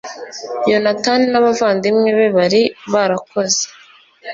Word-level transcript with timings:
yonatani 0.71 1.25
n'abavandimwe 1.29 2.09
be 2.17 2.27
bari 2.37 2.61
barakoze 2.93 3.63